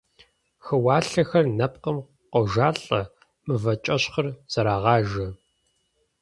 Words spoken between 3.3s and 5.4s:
мывэкӀэщхъыр зэрагъажэ.